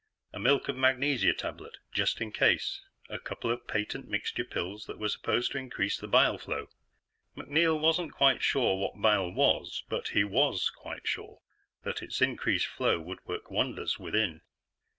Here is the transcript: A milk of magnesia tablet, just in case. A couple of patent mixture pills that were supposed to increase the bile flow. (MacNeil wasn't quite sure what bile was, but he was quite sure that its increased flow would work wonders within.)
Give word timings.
A 0.33 0.39
milk 0.39 0.67
of 0.67 0.75
magnesia 0.75 1.31
tablet, 1.31 1.77
just 1.93 2.21
in 2.21 2.31
case. 2.31 2.81
A 3.07 3.19
couple 3.19 3.51
of 3.51 3.67
patent 3.67 4.07
mixture 4.07 4.43
pills 4.43 4.87
that 4.87 4.97
were 4.97 5.09
supposed 5.09 5.51
to 5.51 5.59
increase 5.59 5.95
the 5.99 6.07
bile 6.07 6.39
flow. 6.39 6.69
(MacNeil 7.37 7.79
wasn't 7.79 8.11
quite 8.11 8.41
sure 8.41 8.77
what 8.77 8.99
bile 8.99 9.31
was, 9.31 9.83
but 9.89 10.07
he 10.07 10.23
was 10.23 10.71
quite 10.71 11.05
sure 11.07 11.41
that 11.83 12.01
its 12.01 12.19
increased 12.19 12.65
flow 12.65 12.99
would 12.99 13.23
work 13.27 13.51
wonders 13.51 13.99
within.) 13.99 14.41